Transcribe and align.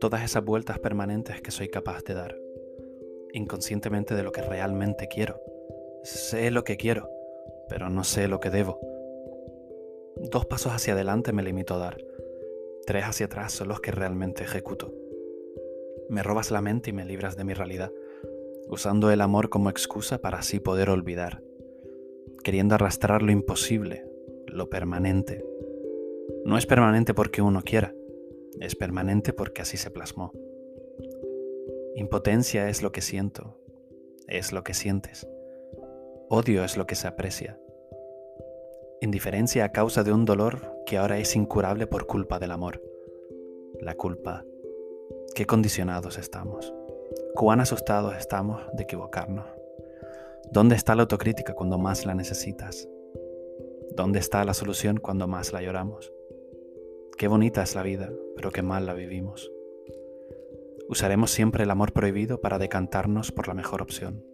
Todas 0.00 0.24
esas 0.24 0.44
vueltas 0.44 0.78
permanentes 0.80 1.40
que 1.40 1.50
soy 1.50 1.68
capaz 1.68 2.02
de 2.04 2.14
dar, 2.14 2.36
inconscientemente 3.32 4.14
de 4.14 4.22
lo 4.22 4.32
que 4.32 4.42
realmente 4.42 5.08
quiero. 5.08 5.40
Sé 6.02 6.50
lo 6.50 6.64
que 6.64 6.76
quiero, 6.76 7.08
pero 7.68 7.88
no 7.88 8.04
sé 8.04 8.28
lo 8.28 8.40
que 8.40 8.50
debo. 8.50 8.80
Dos 10.16 10.44
pasos 10.46 10.72
hacia 10.72 10.94
adelante 10.94 11.32
me 11.32 11.42
limito 11.42 11.74
a 11.74 11.78
dar, 11.78 11.96
tres 12.86 13.04
hacia 13.04 13.26
atrás 13.26 13.52
son 13.52 13.68
los 13.68 13.80
que 13.80 13.92
realmente 13.92 14.44
ejecuto. 14.44 14.92
Me 16.08 16.22
robas 16.22 16.50
la 16.50 16.60
mente 16.60 16.90
y 16.90 16.92
me 16.92 17.04
libras 17.04 17.36
de 17.36 17.44
mi 17.44 17.54
realidad, 17.54 17.92
usando 18.68 19.10
el 19.10 19.20
amor 19.20 19.48
como 19.48 19.70
excusa 19.70 20.18
para 20.18 20.38
así 20.38 20.60
poder 20.60 20.90
olvidar, 20.90 21.42
queriendo 22.42 22.74
arrastrar 22.74 23.22
lo 23.22 23.32
imposible, 23.32 24.06
lo 24.46 24.68
permanente. 24.68 25.44
No 26.44 26.58
es 26.58 26.66
permanente 26.66 27.14
porque 27.14 27.42
uno 27.42 27.62
quiera, 27.62 27.94
es 28.60 28.76
permanente 28.76 29.32
porque 29.32 29.62
así 29.62 29.76
se 29.76 29.90
plasmó. 29.90 30.32
Impotencia 31.94 32.68
es 32.68 32.82
lo 32.82 32.92
que 32.92 33.00
siento, 33.00 33.58
es 34.28 34.52
lo 34.52 34.64
que 34.64 34.74
sientes. 34.74 35.26
Odio 36.28 36.64
es 36.64 36.76
lo 36.76 36.86
que 36.86 36.94
se 36.94 37.08
aprecia. 37.08 37.58
Indiferencia 39.00 39.64
a 39.64 39.72
causa 39.72 40.04
de 40.04 40.12
un 40.12 40.24
dolor 40.24 40.76
que 40.86 40.96
ahora 40.96 41.18
es 41.18 41.36
incurable 41.36 41.86
por 41.86 42.06
culpa 42.06 42.38
del 42.38 42.52
amor. 42.52 42.82
La 43.80 43.94
culpa 43.94 44.44
qué 45.34 45.46
condicionados 45.46 46.18
estamos, 46.18 46.74
cuán 47.34 47.60
asustados 47.60 48.14
estamos 48.16 48.62
de 48.74 48.82
equivocarnos. 48.82 49.61
¿Dónde 50.52 50.74
está 50.74 50.94
la 50.94 51.00
autocrítica 51.00 51.54
cuando 51.54 51.78
más 51.78 52.04
la 52.04 52.14
necesitas? 52.14 52.86
¿Dónde 53.96 54.18
está 54.18 54.44
la 54.44 54.52
solución 54.52 54.98
cuando 54.98 55.26
más 55.26 55.50
la 55.54 55.62
lloramos? 55.62 56.12
Qué 57.16 57.26
bonita 57.26 57.62
es 57.62 57.74
la 57.74 57.82
vida, 57.82 58.12
pero 58.36 58.50
qué 58.50 58.60
mal 58.60 58.84
la 58.84 58.92
vivimos. 58.92 59.50
Usaremos 60.90 61.30
siempre 61.30 61.64
el 61.64 61.70
amor 61.70 61.94
prohibido 61.94 62.42
para 62.42 62.58
decantarnos 62.58 63.32
por 63.32 63.48
la 63.48 63.54
mejor 63.54 63.80
opción. 63.80 64.26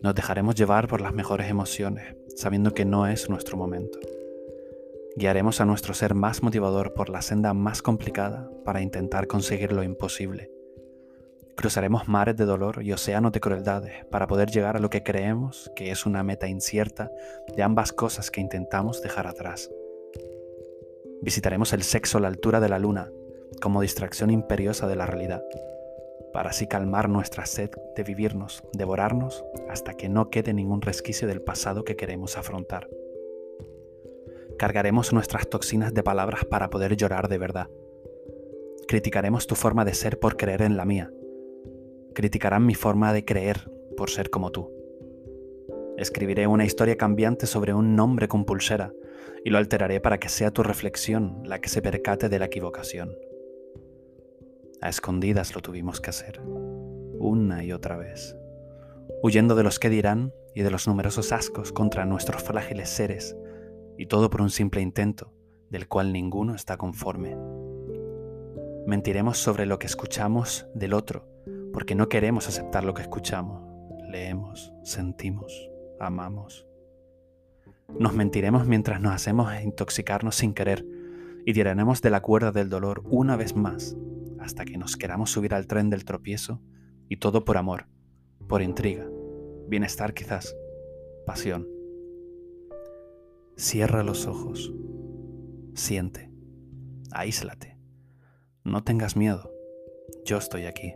Nos 0.00 0.14
dejaremos 0.14 0.54
llevar 0.54 0.88
por 0.88 1.02
las 1.02 1.12
mejores 1.12 1.50
emociones, 1.50 2.16
sabiendo 2.34 2.72
que 2.72 2.86
no 2.86 3.06
es 3.06 3.28
nuestro 3.28 3.58
momento. 3.58 3.98
Guiaremos 5.14 5.60
a 5.60 5.66
nuestro 5.66 5.92
ser 5.92 6.14
más 6.14 6.42
motivador 6.42 6.94
por 6.94 7.10
la 7.10 7.20
senda 7.20 7.52
más 7.52 7.82
complicada 7.82 8.50
para 8.64 8.80
intentar 8.80 9.26
conseguir 9.26 9.72
lo 9.72 9.82
imposible. 9.82 10.57
Cruzaremos 11.58 12.06
mares 12.06 12.36
de 12.36 12.44
dolor 12.44 12.84
y 12.84 12.92
océanos 12.92 13.32
de 13.32 13.40
crueldades 13.40 14.06
para 14.12 14.28
poder 14.28 14.48
llegar 14.48 14.76
a 14.76 14.78
lo 14.78 14.90
que 14.90 15.02
creemos 15.02 15.72
que 15.74 15.90
es 15.90 16.06
una 16.06 16.22
meta 16.22 16.46
incierta 16.46 17.10
de 17.52 17.64
ambas 17.64 17.92
cosas 17.92 18.30
que 18.30 18.40
intentamos 18.40 19.02
dejar 19.02 19.26
atrás. 19.26 19.68
Visitaremos 21.20 21.72
el 21.72 21.82
sexo 21.82 22.18
a 22.18 22.20
la 22.20 22.28
altura 22.28 22.60
de 22.60 22.68
la 22.68 22.78
luna 22.78 23.10
como 23.60 23.80
distracción 23.80 24.30
imperiosa 24.30 24.86
de 24.86 24.94
la 24.94 25.06
realidad, 25.06 25.42
para 26.32 26.50
así 26.50 26.68
calmar 26.68 27.08
nuestra 27.08 27.44
sed 27.44 27.70
de 27.96 28.04
vivirnos, 28.04 28.62
devorarnos, 28.72 29.44
hasta 29.68 29.94
que 29.94 30.08
no 30.08 30.30
quede 30.30 30.54
ningún 30.54 30.80
resquicio 30.80 31.26
del 31.26 31.42
pasado 31.42 31.82
que 31.82 31.96
queremos 31.96 32.38
afrontar. 32.38 32.88
Cargaremos 34.60 35.12
nuestras 35.12 35.50
toxinas 35.50 35.92
de 35.92 36.04
palabras 36.04 36.44
para 36.44 36.70
poder 36.70 36.96
llorar 36.96 37.26
de 37.26 37.38
verdad. 37.38 37.68
Criticaremos 38.86 39.48
tu 39.48 39.56
forma 39.56 39.84
de 39.84 39.94
ser 39.94 40.20
por 40.20 40.36
creer 40.36 40.62
en 40.62 40.76
la 40.76 40.84
mía. 40.84 41.10
Criticarán 42.18 42.66
mi 42.66 42.74
forma 42.74 43.12
de 43.12 43.24
creer 43.24 43.70
por 43.96 44.10
ser 44.10 44.28
como 44.28 44.50
tú. 44.50 44.72
Escribiré 45.96 46.48
una 46.48 46.64
historia 46.64 46.96
cambiante 46.96 47.46
sobre 47.46 47.74
un 47.74 47.94
nombre 47.94 48.26
con 48.26 48.44
pulsera 48.44 48.92
y 49.44 49.50
lo 49.50 49.58
alteraré 49.58 50.00
para 50.00 50.18
que 50.18 50.28
sea 50.28 50.50
tu 50.50 50.64
reflexión 50.64 51.40
la 51.44 51.60
que 51.60 51.68
se 51.68 51.80
percate 51.80 52.28
de 52.28 52.40
la 52.40 52.46
equivocación. 52.46 53.14
A 54.80 54.88
escondidas 54.88 55.54
lo 55.54 55.60
tuvimos 55.60 56.00
que 56.00 56.10
hacer, 56.10 56.40
una 57.20 57.62
y 57.62 57.70
otra 57.70 57.96
vez, 57.96 58.36
huyendo 59.22 59.54
de 59.54 59.62
los 59.62 59.78
que 59.78 59.88
dirán 59.88 60.34
y 60.56 60.62
de 60.62 60.72
los 60.72 60.88
numerosos 60.88 61.30
ascos 61.30 61.70
contra 61.70 62.04
nuestros 62.04 62.42
frágiles 62.42 62.88
seres 62.88 63.36
y 63.96 64.06
todo 64.06 64.28
por 64.28 64.42
un 64.42 64.50
simple 64.50 64.80
intento 64.80 65.32
del 65.70 65.86
cual 65.86 66.12
ninguno 66.12 66.56
está 66.56 66.78
conforme. 66.78 67.36
Mentiremos 68.88 69.38
sobre 69.38 69.66
lo 69.66 69.78
que 69.78 69.86
escuchamos 69.86 70.66
del 70.74 70.94
otro, 70.94 71.37
porque 71.72 71.94
no 71.94 72.08
queremos 72.08 72.48
aceptar 72.48 72.84
lo 72.84 72.94
que 72.94 73.02
escuchamos, 73.02 73.62
leemos, 74.08 74.72
sentimos, 74.82 75.70
amamos. 76.00 76.66
Nos 77.98 78.14
mentiremos 78.14 78.66
mientras 78.66 79.00
nos 79.00 79.12
hacemos 79.12 79.52
intoxicarnos 79.62 80.36
sin 80.36 80.54
querer 80.54 80.84
y 81.44 81.52
tiraremos 81.52 82.02
de 82.02 82.10
la 82.10 82.20
cuerda 82.20 82.52
del 82.52 82.68
dolor 82.68 83.02
una 83.06 83.36
vez 83.36 83.56
más 83.56 83.96
hasta 84.38 84.64
que 84.64 84.78
nos 84.78 84.96
queramos 84.96 85.30
subir 85.30 85.54
al 85.54 85.66
tren 85.66 85.90
del 85.90 86.04
tropiezo 86.04 86.60
y 87.08 87.16
todo 87.16 87.44
por 87.44 87.56
amor, 87.56 87.86
por 88.46 88.62
intriga, 88.62 89.06
bienestar 89.68 90.14
quizás, 90.14 90.56
pasión. 91.26 91.68
Cierra 93.56 94.02
los 94.02 94.26
ojos. 94.26 94.72
Siente. 95.74 96.30
Aíslate. 97.10 97.76
No 98.64 98.84
tengas 98.84 99.16
miedo. 99.16 99.50
Yo 100.24 100.38
estoy 100.38 100.66
aquí. 100.66 100.94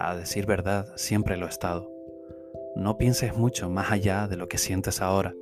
A 0.00 0.16
decir 0.16 0.46
verdad, 0.46 0.92
siempre 0.96 1.36
lo 1.36 1.46
he 1.46 1.48
estado. 1.48 1.90
No 2.76 2.98
pienses 2.98 3.36
mucho 3.36 3.68
más 3.68 3.90
allá 3.90 4.28
de 4.28 4.36
lo 4.36 4.48
que 4.48 4.58
sientes 4.58 5.02
ahora. 5.02 5.34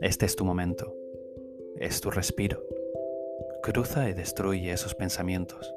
Este 0.00 0.26
es 0.26 0.36
tu 0.36 0.44
momento. 0.44 0.94
Es 1.78 2.00
tu 2.00 2.10
respiro. 2.10 2.62
Cruza 3.62 4.08
y 4.08 4.14
destruye 4.14 4.72
esos 4.72 4.94
pensamientos. 4.94 5.74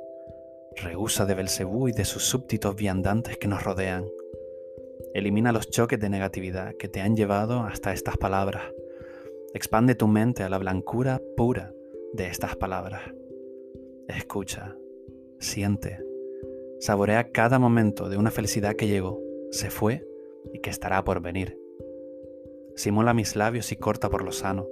Rehúsa 0.76 1.26
de 1.26 1.34
Belcebú 1.34 1.88
y 1.88 1.92
de 1.92 2.06
sus 2.06 2.24
súbditos 2.24 2.76
viandantes 2.76 3.38
que 3.38 3.48
nos 3.48 3.64
rodean. 3.64 4.06
Elimina 5.14 5.52
los 5.52 5.70
choques 5.70 6.00
de 6.00 6.10
negatividad 6.10 6.76
que 6.76 6.88
te 6.88 7.02
han 7.02 7.16
llevado 7.16 7.62
hasta 7.62 7.92
estas 7.92 8.18
palabras 8.18 8.64
Expande 9.52 9.96
tu 9.96 10.08
mente 10.08 10.44
a 10.44 10.50
la 10.50 10.60
blancura 10.60 11.20
pura 11.36 11.74
de 12.14 12.28
estas 12.28 12.56
palabras. 12.56 13.02
Escucha, 14.08 14.78
siente, 15.40 16.00
saborea 16.80 17.32
cada 17.32 17.60
momento 17.60 18.10
de 18.10 18.18
una 18.18 18.32
felicidad 18.32 18.76
que 18.76 18.88
llegó, 18.88 19.22
se 19.52 19.70
fue 19.70 20.08
y 20.54 20.60
que 20.60 20.70
estará 20.70 21.04
por 21.04 21.22
venir. 21.22 21.58
Simula 22.76 23.14
mis 23.14 23.36
labios 23.36 23.72
y 23.72 23.76
corta 23.76 24.10
por 24.10 24.24
lo 24.24 24.32
sano. 24.32 24.68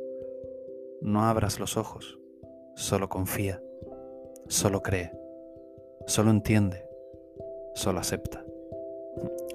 No 1.02 1.24
abras 1.24 1.60
los 1.60 1.78
ojos, 1.78 2.20
solo 2.76 3.10
confía, 3.10 3.62
solo 4.48 4.82
cree, 4.82 5.12
solo 6.06 6.32
entiende, 6.32 6.86
solo 7.76 8.00
acepta. 8.00 8.46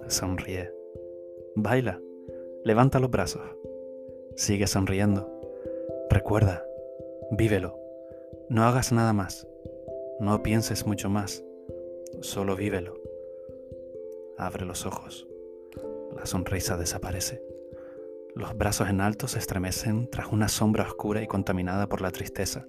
Sonríe, 0.09 0.71
baila, 1.57 2.01
levanta 2.65 2.99
los 3.01 3.11
brazos. 3.11 3.43
Sigue 4.37 4.67
sonriendo. 4.67 5.31
Recuerda, 6.11 6.65
vívelo. 7.31 7.79
No 8.49 8.65
hagas 8.65 8.93
nada 8.93 9.13
más. 9.13 9.47
No 10.21 10.43
pienses 10.43 10.87
mucho 10.87 11.09
más. 11.09 11.43
Solo 12.23 12.55
vívelo. 12.55 12.95
Abre 14.39 14.65
los 14.65 14.87
ojos. 14.87 15.27
La 16.17 16.25
sonrisa 16.25 16.77
desaparece. 16.77 17.43
Los 18.37 18.57
brazos 18.57 18.89
en 18.89 19.01
alto 19.01 19.27
se 19.27 19.41
estremecen 19.41 20.09
tras 20.09 20.29
una 20.33 20.47
sombra 20.47 20.85
oscura 20.85 21.21
y 21.21 21.27
contaminada 21.27 21.89
por 21.89 22.01
la 22.01 22.13
tristeza. 22.13 22.69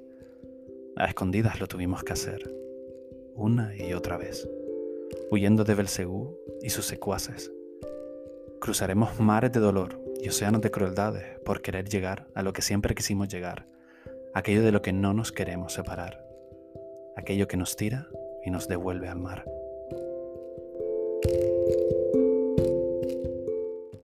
A 0.95 1.05
escondidas 1.05 1.59
lo 1.59 1.67
tuvimos 1.67 2.03
que 2.03 2.13
hacer, 2.13 2.51
una 3.35 3.75
y 3.75 3.93
otra 3.93 4.17
vez, 4.17 4.49
huyendo 5.29 5.63
de 5.63 5.75
Belcebú 5.75 6.35
y 6.63 6.71
sus 6.71 6.87
secuaces. 6.87 7.51
Cruzaremos 8.59 9.19
mares 9.19 9.51
de 9.51 9.59
dolor 9.59 10.01
y 10.19 10.29
océanos 10.29 10.61
de 10.61 10.71
crueldades 10.71 11.39
por 11.45 11.61
querer 11.61 11.87
llegar 11.87 12.27
a 12.33 12.41
lo 12.41 12.53
que 12.53 12.63
siempre 12.63 12.95
quisimos 12.95 13.27
llegar, 13.27 13.67
aquello 14.33 14.63
de 14.63 14.71
lo 14.71 14.81
que 14.81 14.93
no 14.93 15.13
nos 15.13 15.31
queremos 15.31 15.73
separar, 15.73 16.25
aquello 17.15 17.47
que 17.47 17.57
nos 17.57 17.75
tira 17.75 18.07
y 18.43 18.51
nos 18.51 18.67
devuelve 18.67 19.07
al 19.07 19.19
mar. 19.19 19.45